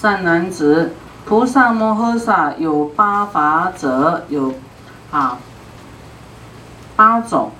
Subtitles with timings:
[0.00, 0.92] 善男子，
[1.26, 4.54] 菩萨摩诃萨有八法者，有
[5.10, 5.36] 啊
[6.96, 7.50] 八种，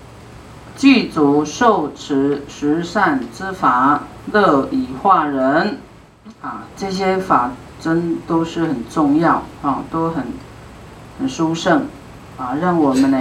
[0.74, 5.76] 具足受持十善之法，乐以化人。
[6.40, 10.24] 啊，这些法真都是很重要啊，都很
[11.18, 11.88] 很殊胜
[12.38, 13.20] 啊，让我们呢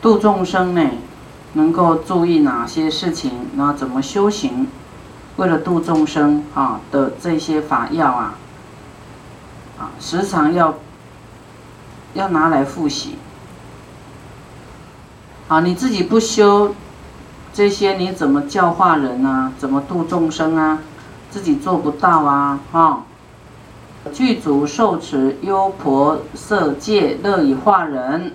[0.00, 0.90] 度众生呢
[1.54, 4.68] 能够注意哪些事情，然后怎么修行，
[5.36, 8.34] 为了度众生啊的这些法要啊
[9.78, 10.74] 啊，时常要
[12.14, 13.16] 要拿来复习
[15.48, 16.74] 啊，你自己不修
[17.52, 19.52] 这些，你怎么教化人啊？
[19.58, 20.78] 怎么度众生啊？
[21.30, 22.60] 自己做不到啊！
[22.70, 23.04] 哈，
[24.12, 28.32] 具足受持优婆塞戒，乐以化人。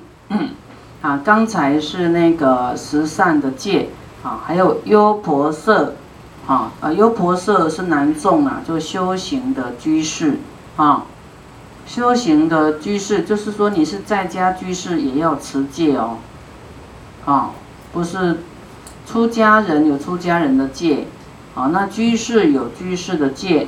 [1.02, 3.90] 啊，刚才是那个十善的戒
[4.24, 5.94] 啊，还有优婆塞
[6.48, 10.40] 啊，啊，优婆塞是男众啊，就修行的居士
[10.78, 11.06] 啊，
[11.86, 16.18] 修行的居士就是说你是在家居士也要持戒哦，
[17.26, 17.52] 啊，
[17.94, 18.40] 不是
[19.06, 21.06] 出家人有出家人的戒。
[21.56, 23.68] 啊，那居士有居士的戒，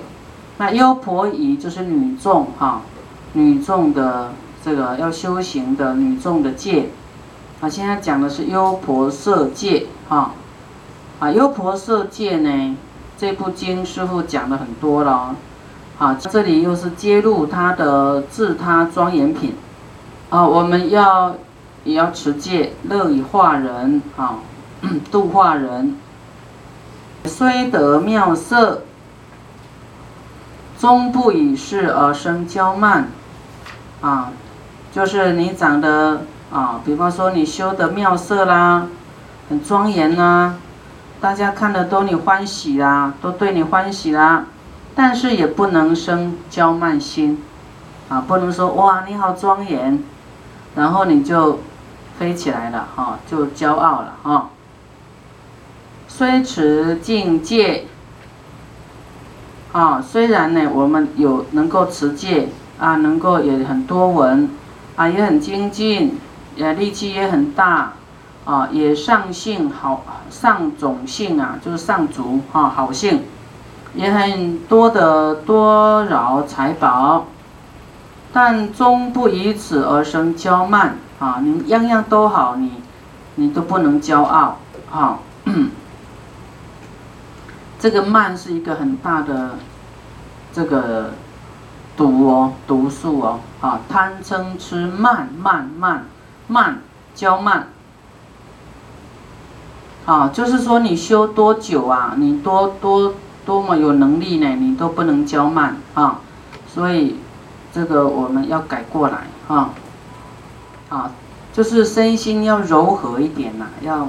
[0.59, 2.83] 那优婆夷就是女众哈，
[3.33, 4.31] 女众的
[4.63, 6.89] 这个要修行的女众的戒，
[7.59, 10.35] 啊，现在讲的是优婆塞戒哈，
[11.19, 12.77] 啊优婆塞戒呢，
[13.17, 15.35] 这部经师傅讲的很多了，
[15.97, 19.53] 啊，这里又是揭露他的自他庄严品，
[20.29, 21.35] 啊，我们要
[21.83, 24.39] 也要持戒，乐以化人啊，
[25.11, 25.97] 度化人。
[27.25, 28.83] 虽得妙色，
[30.79, 33.09] 终不以是而生骄慢。
[34.01, 34.31] 啊，
[34.93, 38.87] 就是你长得啊，比方说你修得妙色啦，
[39.49, 40.55] 很庄严啦，
[41.21, 44.45] 大家看了都你欢喜啦，都对你欢喜啦，
[44.95, 47.43] 但是也不能生骄慢心，
[48.07, 50.01] 啊，不能说哇你好庄严，
[50.75, 51.59] 然后你就
[52.17, 54.49] 飞起来了哈，就骄傲了哈。
[56.07, 57.85] 虽持境界，
[59.73, 62.47] 啊，虽然呢，我们有能够持戒
[62.79, 64.49] 啊，能够也很多闻，
[64.95, 66.17] 啊，也很精进，
[66.55, 67.93] 也力气也很大，
[68.49, 73.21] 啊，也上性好上种性啊，就是上足啊，好性，
[73.93, 77.27] 也很多的多饶财宝，
[78.33, 81.41] 但终不以此而生骄慢啊！
[81.43, 82.81] 你样样都好，你
[83.35, 84.57] 你都不能骄傲
[84.91, 85.19] 啊！
[87.79, 89.59] 这个慢是一个很大的
[90.51, 91.11] 这个
[91.95, 96.07] 毒哦，毒素哦，啊，贪嗔痴慢慢慢
[96.47, 96.79] 慢
[97.15, 97.67] 骄慢，
[100.09, 103.13] 啊，就是说你修多久啊，你多多
[103.45, 106.21] 多么有能力呢，你都不能骄慢啊，
[106.67, 107.17] 所以
[107.71, 109.69] 这个我们要改过来啊，
[110.89, 111.11] 啊，
[111.53, 114.07] 就是身心要柔和一点呐，要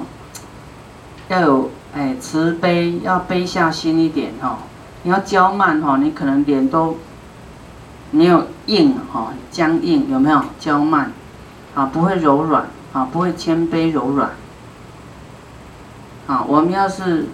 [1.27, 1.69] 要有。
[1.93, 4.59] 哎，慈悲要悲下心一点哈，
[5.03, 6.95] 你要娇慢哈，你可能脸都
[8.11, 10.41] 没有硬哈，僵硬有没有？
[10.57, 11.11] 娇慢
[11.75, 14.31] 啊，不会柔软啊，不会谦卑柔软
[16.31, 16.45] 啊。
[16.47, 17.27] 我们要是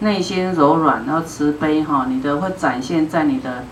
[0.00, 3.64] 内心柔软，然后慈悲哈，你的会展现在你的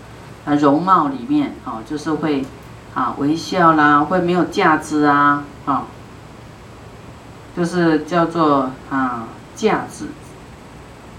[0.45, 2.45] 啊容貌里面啊，就是会
[2.93, 5.85] 啊微笑啦，会没有架子啊啊，
[7.55, 9.27] 就是叫做啊。
[9.55, 10.07] 架子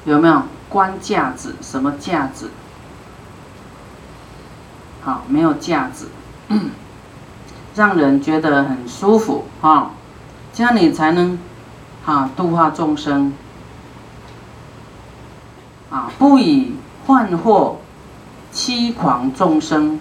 [0.04, 1.54] 有没有关架子？
[1.62, 2.50] 什么架子？
[5.02, 6.08] 好，没有架子，
[7.76, 9.92] 让人觉得很舒服啊，
[10.52, 11.38] 这样你才能
[12.04, 13.32] 啊度化众生
[15.90, 16.74] 啊，不以
[17.06, 17.76] 幻惑
[18.52, 20.00] 欺狂众生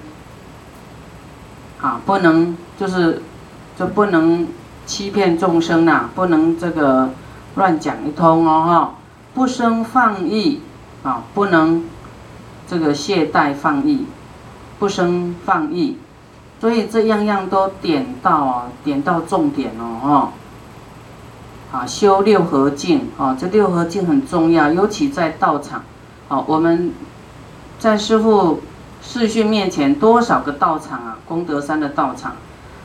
[1.82, 3.22] 啊，不能就是
[3.78, 4.48] 就不能
[4.86, 7.10] 欺骗众生呐，不能这个。
[7.56, 8.96] 乱讲一通哦哈，
[9.36, 10.60] 不生放逸
[11.04, 11.86] 啊，不能
[12.68, 14.08] 这个懈怠放逸，
[14.80, 16.00] 不生放逸，
[16.60, 20.32] 所以这样样都点到啊，点到重点哦哈。
[21.74, 25.84] 啊，修六合镜啊，这六合镜很重要，尤其在道场。
[26.30, 26.94] 啊，我们
[27.80, 28.62] 在师父
[29.02, 31.18] 视讯面前，多少个道场啊？
[31.28, 32.38] 功德山的道场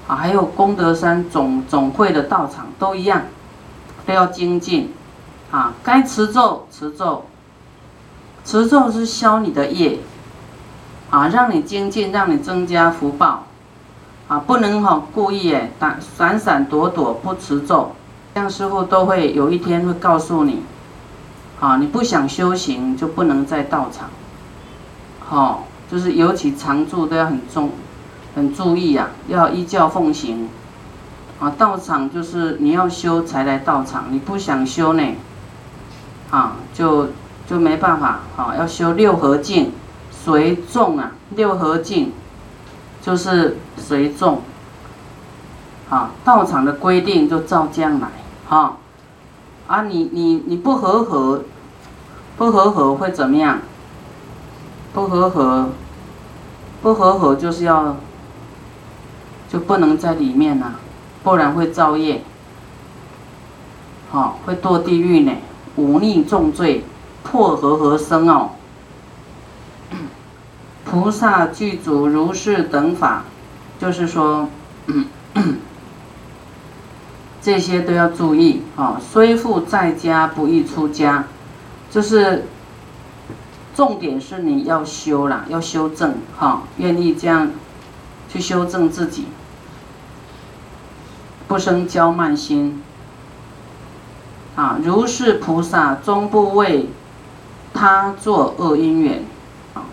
[0.09, 3.23] 啊，还有功德山总总会的道场都一样。
[4.07, 4.95] 都要精进，
[5.51, 7.27] 啊，该持咒持咒，
[8.43, 9.99] 持咒是消你的业，
[11.11, 13.45] 啊，让你精进，让你增加福报，
[14.27, 17.93] 啊，不能哈故意诶闪闪闪躲躲不持咒，
[18.39, 20.63] 这样师傅都会有一天会告诉你，
[21.59, 24.11] 啊，你不想修行就不能在道场，
[25.19, 27.73] 好，就是尤其常住都要很重，
[28.37, 30.49] 很注意啊，要依教奉行。
[31.41, 35.03] 啊，道场就是你要修才来道场，你不想修呢，
[36.31, 37.09] 啊，就
[37.51, 38.21] 就没办法。
[38.37, 39.73] 啊，要修六合敬，
[40.13, 42.13] 随众啊，六合敬
[43.03, 44.43] 就是随众。
[45.91, 48.09] 啊，道场的规定就照这样来。
[48.49, 48.79] 哈，
[49.67, 51.45] 啊，你你你不和合，
[52.39, 53.61] 不和合会怎么样？
[54.95, 55.69] 不和合，
[56.81, 57.97] 不和合就是要，
[59.51, 60.77] 就不能在里面呐。
[61.23, 62.23] 不然会造业，
[64.11, 65.33] 好会堕地狱呢，
[65.77, 66.85] 忤逆重罪，
[67.23, 68.53] 破和合生哦。
[70.87, 73.25] 菩萨具足如是等法，
[73.79, 74.49] 就是说，
[74.87, 75.05] 嗯
[77.49, 79.01] 这些都要注意啊。
[79.01, 81.25] 虽复在家，不宜出家，
[81.91, 82.45] 就是
[83.75, 87.51] 重点是你要修啦，要修正哈，愿意这样
[88.29, 89.29] 去修正自己。
[91.47, 92.83] 不生骄慢心，
[94.55, 96.91] 啊，如是菩萨终不为
[97.73, 99.25] 他做恶因缘，
[99.73, 99.89] 啊，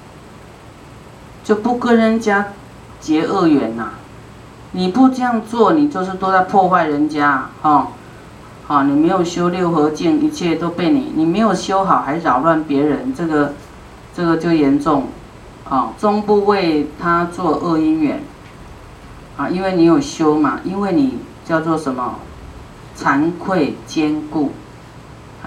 [1.45, 2.47] 就不跟人家
[2.99, 3.91] 结恶缘呐。
[4.75, 7.87] 你不这样做，你就是都在破坏人家，啊，
[8.67, 13.53] 啊，你没有修六合敬，一切都被你，你没有修好，还扰乱别人，这个，
[14.13, 15.05] 这个就严重，
[15.69, 18.21] 啊，终不为他做恶因缘，
[19.37, 21.17] 啊，因为你有修嘛，因为你。
[21.47, 22.15] 叫做什么？
[22.97, 24.51] 惭愧坚固，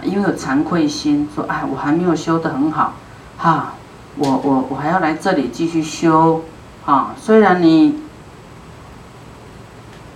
[0.05, 2.93] 因为有惭愧心，说哎，我还没有修得很好，
[3.37, 3.75] 哈，
[4.17, 6.45] 我我我还要来这里继续修，
[6.87, 7.99] 啊，虽然你，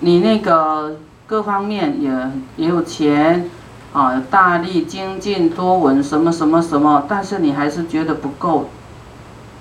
[0.03, 0.97] 你那个
[1.27, 3.49] 各方面也也有钱，
[3.93, 8.69] 啊，大力精进多闻什么什么什么，但是你还是觉得不够，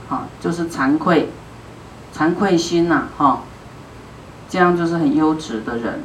[0.09, 1.29] 啊，就是惭愧，
[2.15, 3.43] 惭愧心呐，哈。
[4.49, 6.01] 这样就是很优质的人，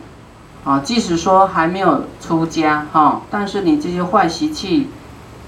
[0.65, 4.89] 啊，即使说还没有出家哈，但是你这些坏习气，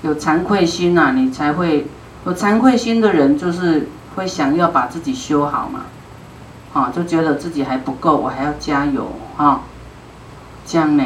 [0.03, 1.87] 有惭愧心呐，你才会
[2.27, 5.83] 有惭愧心的人，就是会想要把自己修好嘛，
[6.73, 9.63] 啊，就觉得自己还不够，我还要加油啊，
[10.67, 11.05] 这样呢，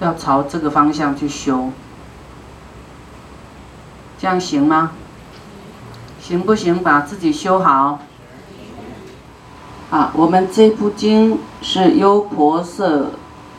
[0.00, 1.70] 要朝这个方向去修，
[4.18, 4.92] 这样行吗？
[6.20, 6.82] 行不行？
[6.82, 8.00] 把自己修好。
[9.90, 13.04] 啊，我们这部经是《优婆塞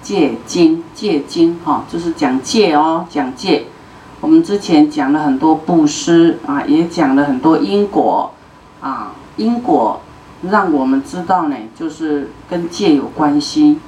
[0.01, 3.67] 戒经》，戒经哈，就是讲戒哦，讲戒。
[4.19, 8.33] 我们之前讲了很多布施啊，也讲了很多因果
[8.81, 10.01] 啊，因果
[10.43, 13.79] 让我们知道呢，就是跟戒有关系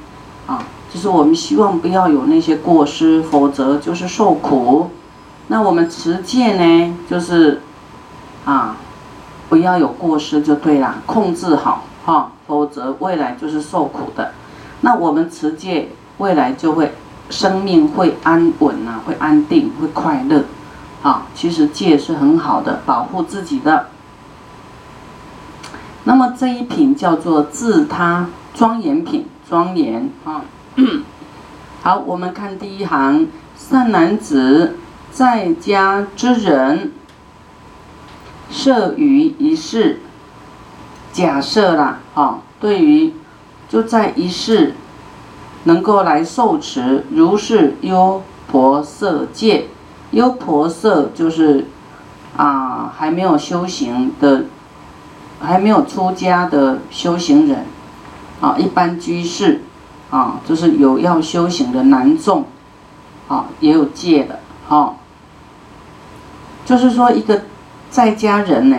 [0.47, 0.63] 啊，
[0.93, 4.89] 就是我们希望不要有那些过失，否则就是受苦。
[5.47, 7.61] 那我们持戒呢，就是
[8.45, 8.77] 啊，
[9.47, 11.85] 不要有过失就对了，控制好。
[12.05, 14.31] 啊，否则未来就是受苦的。
[14.81, 16.95] 那我们持戒，未来就会
[17.29, 20.43] 生命会安稳啊，会安定，会快乐。
[21.03, 23.89] 啊，其实戒是很好的，保护自己的。
[26.05, 30.43] 那么这一品叫做自他庄严品，庄严啊。
[31.81, 34.77] 好，我们看第一行，善男子，
[35.11, 36.91] 在家之人，
[38.49, 40.01] 设于一室。
[41.11, 43.13] 假设啦，啊，对于
[43.67, 44.75] 就在一世
[45.63, 49.67] 能够来受持如是优婆塞戒，
[50.11, 51.65] 优婆塞就是
[52.37, 54.45] 啊还没有修行的，
[55.39, 57.65] 还没有出家的修行人，
[58.41, 59.61] 啊，一般居士，
[60.09, 62.45] 啊，就是有要修行的男众，
[63.27, 64.95] 啊，也有戒的，啊，
[66.65, 67.41] 就是说一个
[67.89, 68.77] 在家人呢。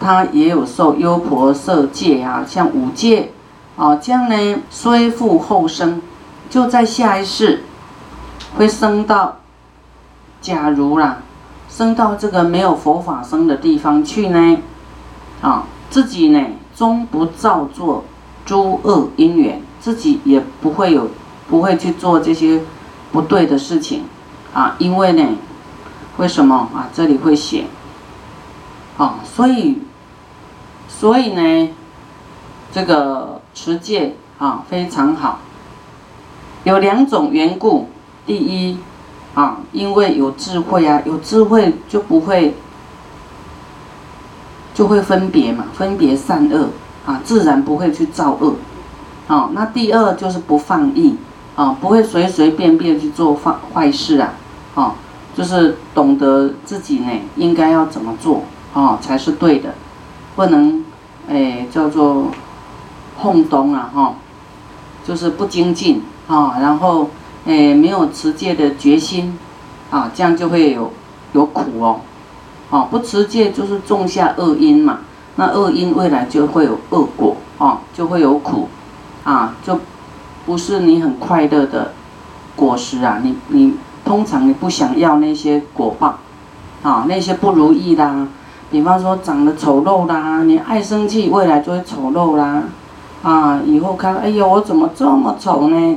[0.00, 3.32] 他也有受优婆塞戒啊，像五戒，
[3.76, 6.00] 啊，这样呢，虽复后生，
[6.48, 7.64] 就在下一世，
[8.56, 9.38] 会升到，
[10.40, 11.18] 假如啦，
[11.68, 14.58] 升到这个没有佛法生的地方去呢，
[15.40, 18.04] 啊，自己呢，终不造作
[18.44, 21.08] 诸恶因缘，自己也不会有，
[21.48, 22.62] 不会去做这些
[23.12, 24.04] 不对的事情，
[24.52, 25.24] 啊，因为呢，
[26.16, 26.88] 为什么啊？
[26.92, 27.64] 这里会写，
[28.96, 29.78] 啊，所以。
[30.90, 31.68] 所以呢，
[32.72, 35.38] 这个持戒啊非常好，
[36.64, 37.88] 有两种缘故。
[38.26, 38.78] 第一，
[39.34, 42.56] 啊，因为有智慧啊，有智慧就不会
[44.78, 46.68] 就会分别嘛，分别善恶
[47.04, 48.54] 啊，自然不会去造恶。
[49.26, 51.16] 啊，那第二就是不放逸
[51.56, 54.34] 啊，不会随随便便去做坏坏事啊，
[54.76, 54.94] 啊，
[55.36, 59.74] 就是懂得自己呢应该要怎么做哦，才是对的，
[60.36, 60.84] 不能，
[61.28, 62.28] 哎，叫做
[63.16, 64.14] 轰动啊，哈，
[65.04, 67.10] 就是不精进啊，然后，
[67.44, 69.36] 哎，没有持戒的决心，
[69.90, 70.92] 啊，这样就会有
[71.32, 72.00] 有苦哦，
[72.70, 74.98] 哦，不持戒就是种下恶因嘛，
[75.36, 78.68] 那恶因未来就会有恶果，哦，就会有苦，
[79.24, 79.80] 啊，就
[80.44, 81.92] 不是你很快乐的
[82.54, 86.18] 果实啊，你你通常你不想要那些果报，
[86.82, 88.28] 啊，那些不如意啦。
[88.70, 92.64] 比方说长得丑陋啦，你爱生气，未来就会丑陋啦，
[93.22, 95.96] 啊，以后看，哎呦，我怎么这么丑呢？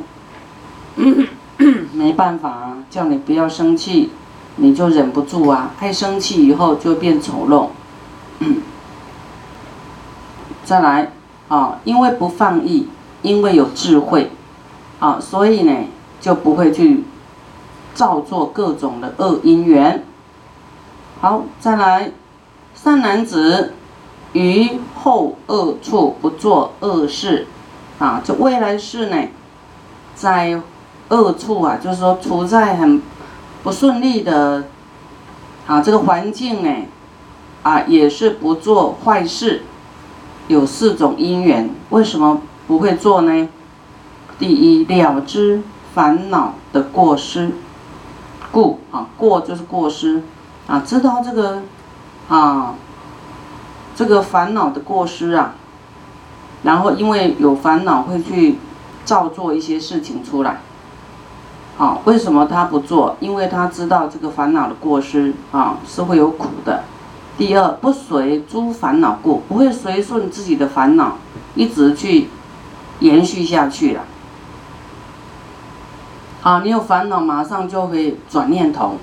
[1.93, 4.11] 没办法，叫你不要生气，
[4.58, 7.67] 你就忍不住啊，爱生气以后就变丑陋。
[10.63, 11.12] 再来
[11.48, 12.88] 啊，因为不放逸，
[13.22, 14.31] 因为有智慧，
[15.00, 15.75] 啊，所以呢
[16.20, 17.03] 就不会去
[17.93, 20.03] 造作各种的恶因缘。
[21.20, 22.12] 好，再来。
[22.74, 23.74] 善男子，
[24.34, 27.46] 于后恶处不做恶事，
[28.00, 29.27] 啊，就未来世呢，
[30.15, 30.60] 在
[31.10, 33.03] 恶处啊，就是说处在很
[33.63, 34.65] 不顺利的
[35.67, 36.85] 啊这个环境呢，
[37.63, 39.63] 啊也是不做坏事，
[40.47, 43.49] 有四种因缘，为什么不会做呢？
[44.39, 45.61] 第一，了知
[45.93, 47.51] 烦恼的过失，
[48.51, 50.23] 故啊过就是过失，
[50.67, 51.61] 啊知道这个。
[52.29, 52.75] 啊，
[53.93, 55.53] 这个烦恼的过失啊，
[56.63, 58.57] 然后因为有烦恼会去
[59.03, 60.61] 造作一些事情出来。
[61.81, 63.17] 啊，为什么他不做？
[63.19, 66.83] 因为他知道这个烦恼的过失啊是会有苦的。
[67.39, 71.17] 第二，不随诸烦恼过，不会随顺自己的烦恼，
[71.55, 72.29] 一直去
[73.00, 74.01] 延续下去了。
[76.43, 78.97] 啊，你有烦恼，马上就会转念头，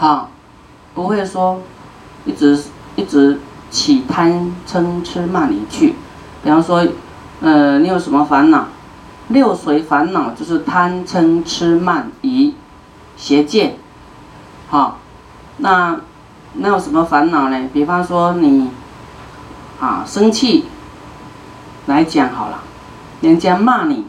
[0.00, 0.28] 啊，
[0.94, 1.60] 不会说。
[2.24, 2.56] 一直
[2.96, 3.40] 一直
[3.70, 5.94] 起贪嗔痴慢疑去，
[6.42, 6.84] 比方说，
[7.40, 8.66] 呃，你有什么烦恼？
[9.28, 12.54] 六随烦恼就是贪嗔痴慢疑
[13.16, 13.76] 邪见，
[14.68, 14.98] 好，
[15.58, 16.00] 那
[16.54, 17.68] 那有什么烦恼呢？
[17.72, 18.70] 比方说你
[19.80, 20.66] 啊生气
[21.86, 22.62] 来讲好了，
[23.20, 24.04] 人家骂你，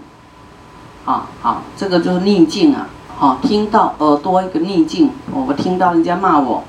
[1.05, 6.63] 啊好，这个就是逆境啊，好，听到耳朵一个逆境，我听到人家骂我。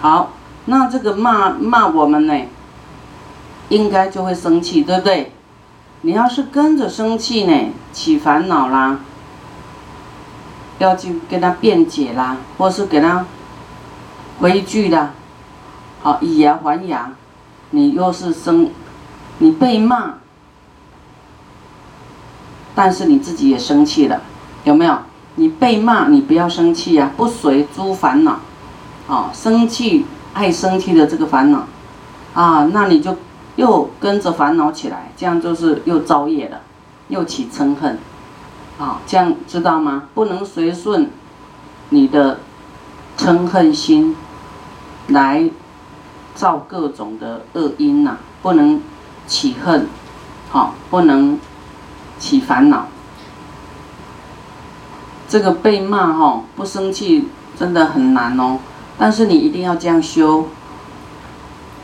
[0.00, 0.30] 好，
[0.66, 2.34] 那这个骂骂我们呢，
[3.68, 5.32] 应该就会生气，对不对？
[6.02, 8.98] 你要是跟着生气呢，起烦恼啦，
[10.78, 13.26] 要去跟他辩解啦，或是给他
[14.40, 15.10] 回拒啦，
[16.02, 17.10] 好以牙还牙，
[17.70, 18.70] 你又是生，
[19.38, 20.14] 你被骂，
[22.74, 24.20] 但是你自己也生气了，
[24.64, 24.98] 有没有？
[25.34, 28.40] 你被骂，你不要生气呀，不随诸烦恼。
[29.08, 31.66] 啊，生气爱生气的这个烦恼，
[32.34, 33.16] 啊，那你就
[33.58, 36.60] 又跟着烦恼起来，这样就是又造业了，
[37.08, 37.98] 又起嗔恨，
[38.78, 40.04] 啊，这样知道吗？
[40.14, 41.10] 不能随顺
[41.88, 42.38] 你的
[43.18, 44.14] 嗔恨心
[45.08, 45.50] 来
[46.36, 48.80] 造各种的恶因呐，不能
[49.26, 49.88] 起恨，
[50.50, 51.40] 好，不能
[52.16, 52.86] 起烦恼。
[55.28, 57.26] 这个被骂哈，不生气
[57.58, 58.60] 真的很难哦。
[58.96, 60.46] 但是你一定要这样修。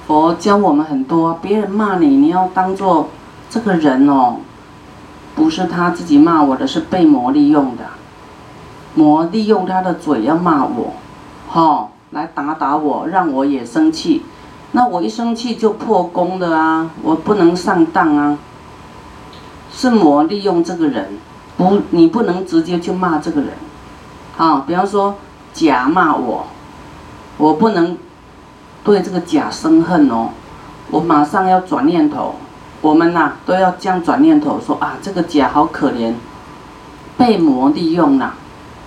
[0.06, 3.08] 佛教我们很多，别人骂你，你要当做
[3.48, 4.36] 这个人哦，
[5.34, 7.84] 不是他自己骂我的，是被魔利用的。
[8.94, 10.92] 魔利用他的嘴要骂我，
[11.48, 14.22] 哈，来打打我，让我也生气。
[14.72, 18.38] 那我一生气就破功的啊，我不能上当啊。
[19.72, 21.18] 是魔利用这个人，
[21.56, 23.50] 不，你不能直接去骂这个人。
[24.36, 25.14] 啊，比方说
[25.52, 26.44] 假骂我。
[27.36, 27.98] 我不能
[28.84, 30.28] 对这个甲生恨哦，
[30.90, 32.36] 我马上要转念头。
[32.82, 36.12] 我们呐都要这样转念头，说啊，这个甲好可怜，
[37.16, 38.34] 被魔利用了。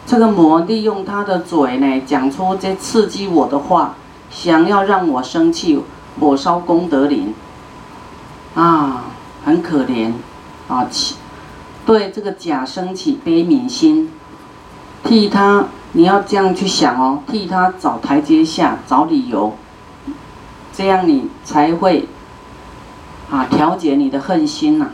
[0.05, 3.95] 这个魔利用他的嘴呢，讲出这刺激我的话，
[4.29, 5.83] 想要让我生气，
[6.19, 7.33] 火烧功德林。
[8.53, 9.05] 啊，
[9.43, 10.13] 很可怜
[10.67, 11.15] 啊，起
[11.85, 14.11] 对这个甲生起悲悯心，
[15.03, 15.65] 替他。
[15.93, 19.55] 你要这样去想哦，替他找台阶下，找理由，
[20.77, 22.07] 这样你才会
[23.31, 24.89] 啊调节你的恨心呐。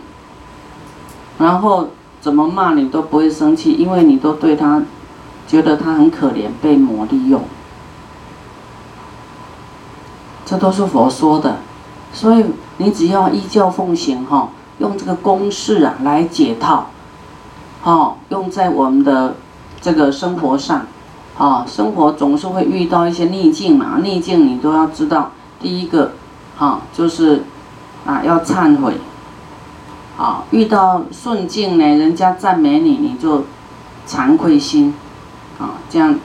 [1.37, 1.89] 然后
[2.21, 4.81] 怎么骂你都不会生气，因为你都对他
[5.45, 7.41] 觉得他很可怜，被魔利用。
[10.45, 11.57] 这都是佛说的，
[12.13, 12.45] 所以
[12.77, 16.91] 你只要依教奉行哈，用这个公式啊来解套，
[17.83, 19.35] 哦，用在我们的
[19.81, 20.85] 这个生活上。
[21.35, 25.31] 啊，生活总是会遇到一些逆境嘛，逆境你都要知道，
[25.63, 26.11] 第一个，
[26.55, 27.43] 哈，就是
[28.05, 28.97] 啊要忏悔，
[30.17, 33.45] 啊，遇到顺境呢，人家赞美你，你就
[34.07, 34.93] 惭愧心，
[35.57, 36.19] 啊，这样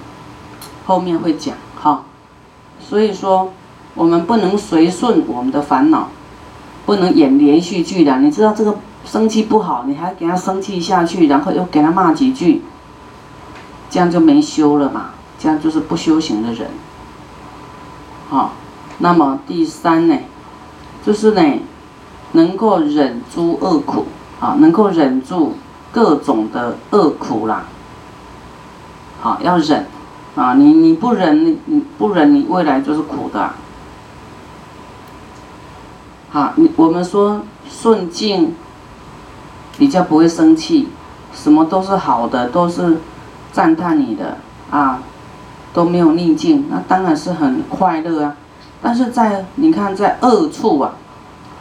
[0.84, 2.02] 后面会讲哈，
[2.80, 3.52] 所以说
[3.94, 6.08] 我们不能随顺我们的烦恼，
[6.84, 12.62] 不能演连续剧的，你知道这个生气不好，你还给他生气下去，然后又给他骂几句。
[13.90, 16.68] 这样就没修了嘛，这样就是不修行的人。
[18.28, 18.52] 好，
[18.98, 20.16] 那么第三呢，
[21.04, 21.42] 就是呢，
[22.32, 24.06] 能够忍住恶苦
[24.40, 25.54] 啊，能够忍住
[25.90, 27.64] 各种的恶苦啦。
[29.20, 29.86] 好，要忍
[30.36, 33.50] 啊，你你不忍，你你不忍，你未来就是苦的。
[36.30, 38.54] 好，你我们说顺境
[39.78, 40.88] 比较不会生气，
[41.34, 42.98] 什么都是好的，都是。
[43.50, 44.36] 赞叹你的
[44.70, 45.00] 啊，
[45.72, 48.36] 都没有逆境，那当然是很快乐啊。
[48.80, 50.92] 但是在你看，在恶处啊，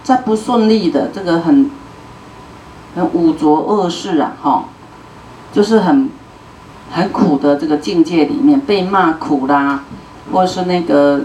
[0.04, 1.70] 在不顺利的这个很
[2.96, 4.66] 很五浊恶世啊，哈，
[5.52, 6.10] 就是很
[6.92, 9.84] 很苦的这个境界里面，被骂苦啦，
[10.32, 11.22] 或是那个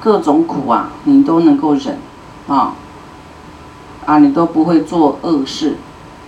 [0.00, 1.98] 各种苦啊，你都能够忍
[2.48, 2.74] 啊
[4.06, 5.76] 啊，你都不会做恶事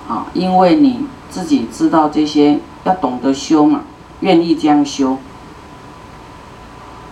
[0.09, 2.59] 啊，因为你自己知道这些。
[2.85, 3.83] 要懂得修嘛，
[4.21, 5.19] 愿意这样修，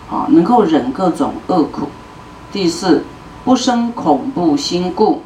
[0.09, 1.87] 啊，能够忍各种恶苦。
[2.51, 3.03] 第四，
[3.45, 5.21] 不生恐怖心故。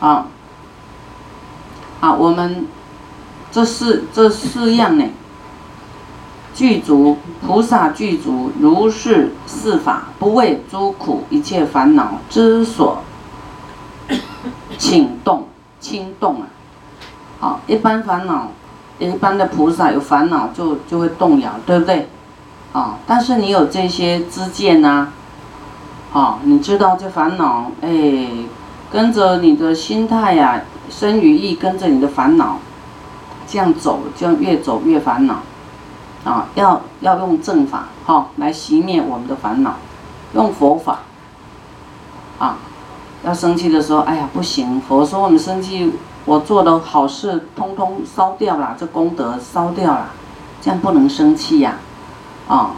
[0.00, 0.26] 啊，
[2.00, 2.66] 啊，我们
[3.50, 5.06] 这四这四样呢，
[6.54, 13.02] 具足菩萨具足如是四法，不为诸苦一切烦恼之所
[14.76, 15.48] 请动
[15.80, 16.46] 轻动啊。
[17.40, 18.48] 好，一般烦恼。
[18.98, 22.08] 一般的菩萨有烦恼就就会动摇，对不对？
[22.72, 25.08] 啊，但是你有这些知见呐，
[26.12, 28.28] 啊，你知道这烦恼，哎，
[28.90, 32.58] 跟着你的心态呀，生与意跟着你的烦恼，
[33.46, 35.36] 这样走，这样越走越烦恼，
[36.24, 39.74] 啊，要要用正法哈来熄灭我们的烦恼，
[40.34, 41.00] 用佛法，
[42.38, 42.56] 啊，
[43.24, 45.92] 要生气的时候，哎呀不行，佛说我们生气。
[46.24, 50.06] 我做的好事通通烧掉了，这功德烧掉了，
[50.60, 51.74] 这样不能生气呀，
[52.52, 52.72] 啊，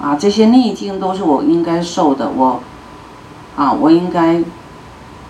[0.00, 2.60] 啊，这些逆境都是我应该受的，我，
[3.54, 4.42] 啊，我应该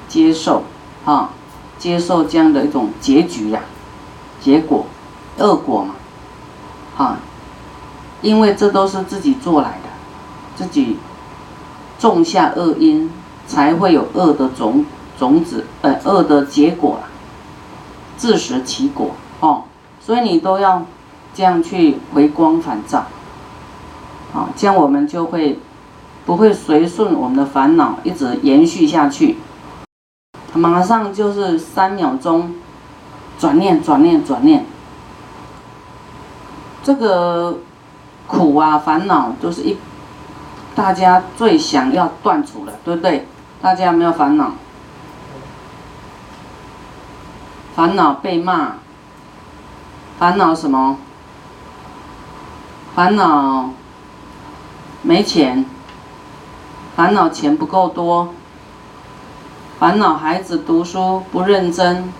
[0.08, 0.62] 接受，
[1.04, 1.28] 啊，
[1.78, 3.60] 接受这样的一种结局呀，
[4.40, 4.86] 结果，
[5.36, 5.94] 恶果嘛，
[6.96, 7.18] 啊，
[8.22, 9.90] 因为这都是自己做来的，
[10.56, 10.96] 自己
[11.98, 13.10] 种下恶因，
[13.46, 14.86] 才会有恶的种
[15.18, 17.12] 种子，呃，恶的结果啊。
[18.16, 19.64] 自食其果哦，
[20.00, 20.86] 所以你都要
[21.34, 23.04] 这样去回光返照，
[24.32, 25.58] 啊，这样我们就会
[26.24, 29.36] 不会随顺我们的烦恼一直延续下去，
[30.54, 32.54] 马上就是三秒钟
[33.38, 34.64] 转念转念转念，
[36.82, 37.58] 这个
[38.26, 39.76] 苦啊烦恼都是一
[40.74, 43.26] 大家最想要断除的，对不对？
[43.60, 44.52] 大家没有烦恼？
[47.76, 48.76] 烦恼被骂，
[50.18, 50.96] 烦恼什么？
[52.94, 53.70] 烦恼
[55.02, 55.64] 没钱，
[56.96, 58.34] 烦恼钱不够多，
[59.78, 62.12] 烦恼孩子读书不认真，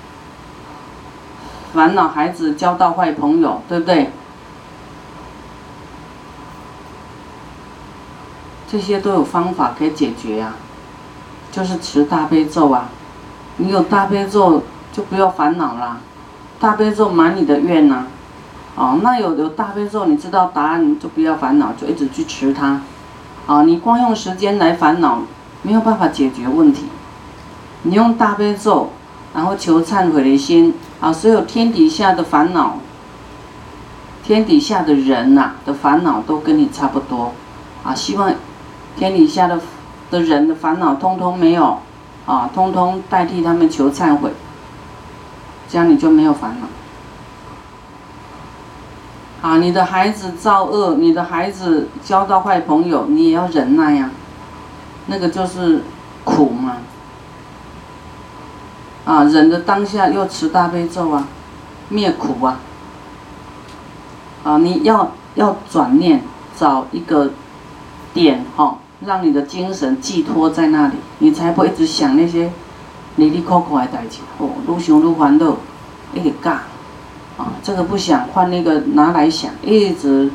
[1.72, 4.10] 烦恼孩子交到坏朋友，对不对？
[8.70, 10.54] 这些都有方法可以解决呀，
[11.50, 12.88] 就是持大悲咒啊，
[13.56, 14.62] 你有大悲咒。
[14.94, 15.96] 就不要烦恼啦，
[16.60, 18.08] 大悲咒满你的愿呐，
[18.74, 22.80] 哦，那有有大悲咒，你知道答案你就不要烦恼，就一直去持它，
[23.46, 25.22] 啊，你光用时间来烦恼，
[25.62, 26.86] 没有办法解决问题。
[27.82, 28.90] 你用大悲咒，
[29.34, 32.78] 然后求忏悔的心，啊，所有天底下的烦恼，
[34.24, 37.34] 天底下的人呐的烦恼都跟你差不多，
[37.84, 38.32] 啊，希望
[38.96, 39.60] 天底下的
[40.10, 41.78] 的人的烦恼通通没有，
[42.24, 44.30] 啊，通通代替他们求忏悔。
[45.68, 46.66] 这样你就没有烦恼。
[49.42, 54.08] 啊，你的孩子造恶，你的孩子交到坏朋友，你也要忍耐呀。
[55.06, 55.82] 那个就是
[56.24, 56.76] 苦嘛。
[59.04, 61.26] 啊，忍的当下又持大悲咒啊，
[61.88, 62.60] 灭苦啊。
[64.44, 66.22] 啊，你要要转念，
[66.56, 67.32] 找一个
[68.14, 72.50] 点哈，让你的精神寄托在那里，你才不会一直想那些。
[73.16, 75.56] 离离苦苦的代志，哦，愈想愈烦恼，
[76.14, 76.56] 一直尬，
[77.62, 80.30] 这个不想换那个拿来想，一直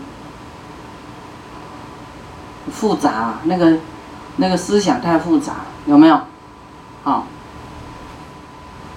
[2.71, 3.77] 复杂，那个
[4.37, 5.53] 那个思想太复杂，
[5.85, 6.19] 有没有？
[7.03, 7.25] 好，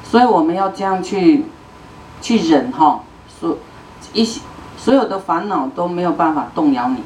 [0.03, 1.45] 所以我们要这样去
[2.21, 3.57] 去忍哈，所
[4.13, 4.41] 一些
[4.77, 7.03] 所有的烦恼都没有办法动摇你。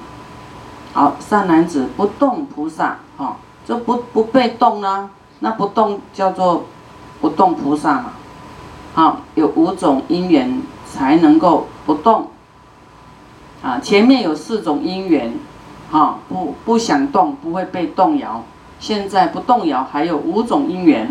[0.92, 3.36] 好，善男子不动菩萨，哈，
[3.66, 5.10] 就不不被动呢？
[5.40, 6.64] 那不动叫做
[7.20, 8.12] 不动菩萨嘛。
[8.94, 10.62] 好，有五种因缘
[10.94, 12.28] 才能够不动。
[13.62, 15.32] 啊，前面有四种因缘，
[15.90, 18.44] 啊，不不想动，不会被动摇。
[18.78, 21.10] 现在不动摇，还有五种因缘。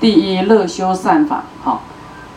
[0.00, 1.82] 第一，乐修善法，好，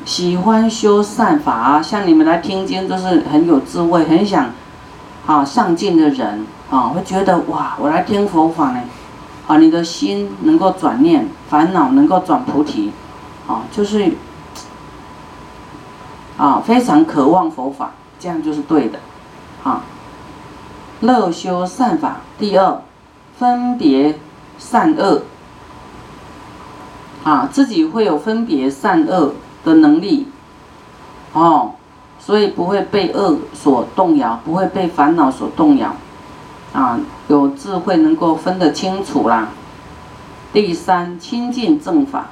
[0.03, 4.49] 喜欢修善法，像你们来听经都是很有智慧、很想
[5.25, 8.82] 啊上进的人啊，会觉得哇，我来听佛法呢，
[9.47, 12.91] 啊，你的心能够转念，烦恼能够转菩提，
[13.47, 14.12] 啊，就是
[16.38, 19.00] 啊，非常渴望佛法，这样就是对的。
[19.63, 19.82] 啊，
[21.02, 22.17] 乐修善法。
[22.38, 22.82] 第二，
[23.38, 24.19] 分别
[24.58, 25.23] 善恶。
[27.23, 29.34] 啊，自己会有分别善恶
[29.65, 30.28] 的能力。
[31.34, 31.73] 哦，
[32.19, 35.95] 所以不会被恶所动摇，不会被烦恼所动摇。
[36.73, 39.50] 啊，有智慧能够分得清楚啦。
[40.54, 42.28] 第三，亲近正法。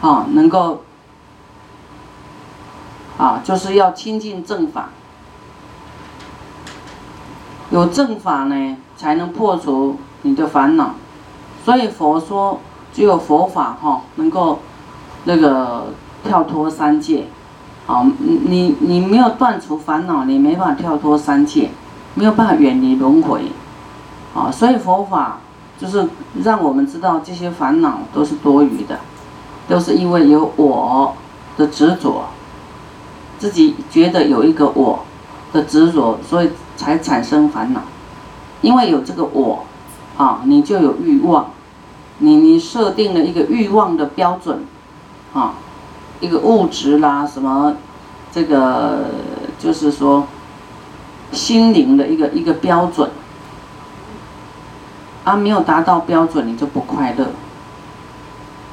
[0.00, 0.82] 啊，能够
[3.18, 4.90] 啊，就是要亲近正法。
[7.70, 10.94] 有正法呢，才能破除你的烦恼。
[11.64, 12.60] 所以佛说，
[12.92, 14.60] 只有佛法哈，能够
[15.24, 15.86] 那个
[16.22, 17.26] 跳脱三界。
[17.86, 21.70] 好，你你没有断除烦恼，你没法跳脱三界，
[22.14, 23.50] 没有办法远离轮回。
[24.34, 25.38] 啊，所以佛法
[25.78, 26.08] 就是
[26.44, 28.98] 让我们知道这些烦恼都是多余的，
[29.68, 31.14] 都是因为有我
[31.56, 32.26] 的执着，
[33.38, 35.04] 自己觉得有一个我
[35.52, 36.50] 的执着，所以。
[36.78, 37.80] 才产生烦恼，
[38.60, 39.64] 因为有这个我，
[40.18, 41.50] 啊，你就有欲望，
[42.18, 44.62] 你你设定了一个欲望的标准，
[45.32, 45.54] 啊，
[46.20, 47.76] 一个物质啦，什么，
[48.30, 49.06] 这个
[49.58, 50.26] 就是说，
[51.32, 53.08] 心灵的一个一个标准，
[55.24, 57.28] 啊，没有达到标准，你就不快乐，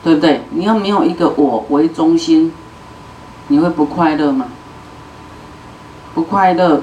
[0.03, 0.41] 对不对？
[0.49, 2.51] 你要没有一个我为中心，
[3.47, 4.47] 你会不快乐吗？
[6.13, 6.81] 不快乐。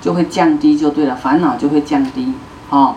[0.00, 2.32] 就会降低就对了，烦恼就会降低，
[2.70, 2.96] 哦，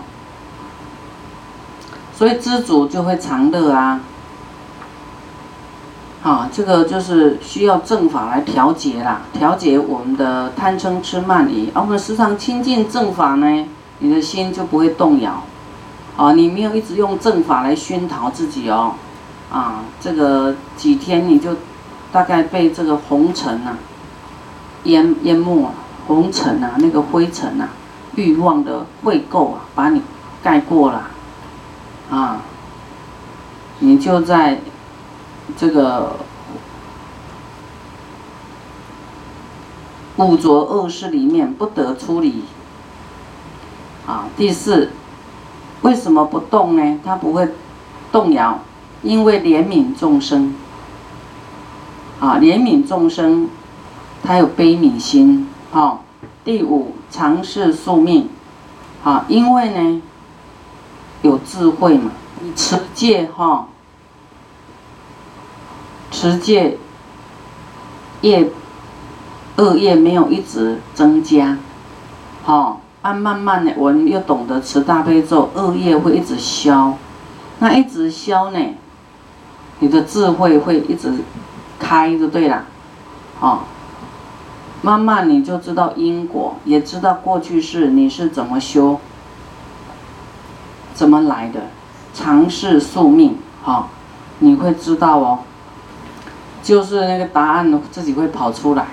[2.18, 4.02] 所以知足就会常乐啊，
[6.24, 13.68] 啊，这个就是需要正法来调节啦，调节我们的贪嗔痴慢疑，而我们时常亲近正法呢，
[14.00, 15.44] 你的心就不会动摇，
[16.18, 18.96] 啊，你没有一直用正法来熏陶自己哦，
[19.52, 21.56] 啊，这个几天你就
[22.12, 23.78] 大概被这个红尘啊
[24.84, 25.72] 淹淹没了。
[26.08, 27.70] 红尘啊，那个灰尘啊，
[28.14, 30.02] 欲望的秽垢啊，把你
[30.44, 31.08] 盖过了，
[32.12, 32.42] 啊，
[33.80, 34.60] 你就在
[35.58, 36.18] 这个
[40.18, 42.44] 五浊恶世里面不得出离。
[44.06, 44.92] 啊，第四，
[45.82, 47.00] 为什么不动呢？
[47.04, 47.50] 它不会
[48.12, 48.60] 动摇，
[49.06, 50.54] 因为怜悯众生。
[52.20, 53.50] 啊，怜悯众生，
[54.24, 55.48] 他有悲悯心。
[55.72, 56.04] 好，
[56.44, 58.30] 第五尝试宿命，
[59.04, 60.02] 啊，因为呢
[61.22, 63.68] 有智慧嘛，你持戒哈，
[66.10, 66.78] 持戒
[68.22, 68.50] 业
[69.58, 71.58] 恶业没有一直增加，
[72.44, 76.98] 好，按慢慢的我们又懂得持大悲咒，恶业会一直消，
[77.60, 78.60] 那一直消呢，
[79.80, 81.14] 你的智慧会一直
[81.80, 82.66] 开就对了，
[83.40, 83.60] 哦。
[84.82, 89.00] 慢慢你就知道因果，也知道过去式你是怎么修，
[90.94, 91.62] 怎么来的，
[92.14, 93.88] 尝试宿命，哦，
[94.40, 95.40] 你会知道哦，
[96.62, 98.86] 就是那个答案自己会跑出来，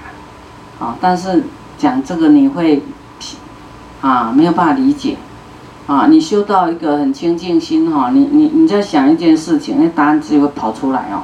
[0.81, 1.45] 啊，但是
[1.77, 2.83] 讲这个你会，
[4.01, 5.18] 啊，没有办法理解，
[5.92, 11.20] 啊，你修到一个很清净心哈，你你你在想一件事情，那答案自己会跑出来哦。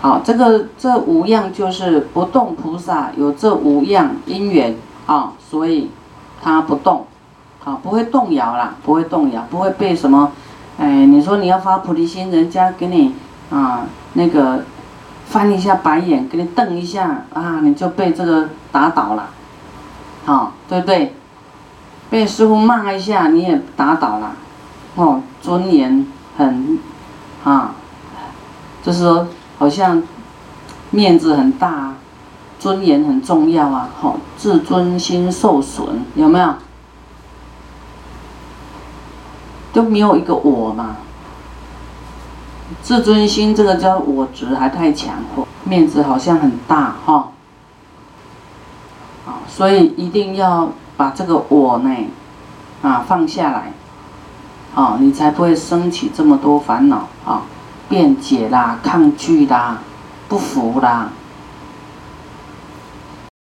[0.00, 5.92] 好，这个这五样就是不动菩萨有这五样因缘啊，所以
[6.42, 7.06] 他不动，
[7.60, 10.32] 好不会动摇啦，不会动摇，不会被什么，
[10.76, 13.14] 哎，你说你要发菩提心，人家给你
[13.50, 14.64] 啊那个
[15.26, 19.28] 翻一下白眼，给你瞪一下啊，你就被这个打倒了，
[20.24, 21.14] 好对不对？
[22.10, 24.32] 被师傅骂一下你也打倒了，
[24.96, 26.78] 哦，尊严很
[27.44, 27.72] 啊，
[28.82, 29.26] 就是说。
[29.56, 30.02] 好像
[30.90, 31.94] 面子很大，
[32.58, 36.54] 尊严很重要啊，吼，自尊心受损，有没有？
[39.72, 40.96] 都没有一个我嘛，
[42.82, 45.14] 自尊心这个叫我执还太强，
[45.62, 47.28] 面子好像很大哈，
[49.24, 51.90] 啊，所以一定要把这个我呢，
[52.82, 53.72] 啊放下来，
[54.74, 57.42] 啊，你才不会升起这么多烦恼啊，
[57.88, 59.78] 辩解啦、抗拒啦、
[60.28, 61.10] 不服啦。